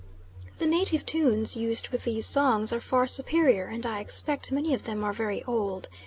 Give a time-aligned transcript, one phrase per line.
[0.57, 4.85] The native tunes used with these songs are far superior, and I expect many of
[4.85, 5.89] them are very old.